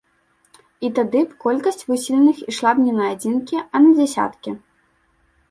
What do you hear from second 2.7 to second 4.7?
б не на адзінкі, а на дзясяткі.